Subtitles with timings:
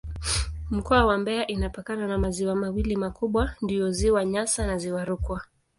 [0.71, 5.41] Mkoa wa Mbeya inapakana na maziwa mawili makubwa ndiyo Ziwa Nyasa na Ziwa Rukwa.